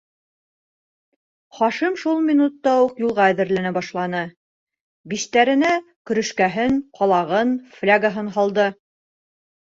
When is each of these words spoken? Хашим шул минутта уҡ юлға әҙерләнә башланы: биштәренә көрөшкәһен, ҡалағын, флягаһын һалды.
Хашим 1.57 1.97
шул 2.03 2.21
минутта 2.29 2.71
уҡ 2.85 2.95
юлға 3.03 3.27
әҙерләнә 3.33 3.71
башланы: 3.75 4.21
биштәренә 5.13 5.69
көрөшкәһен, 6.11 6.79
ҡалағын, 7.01 7.53
флягаһын 7.77 8.33
һалды. 8.39 8.67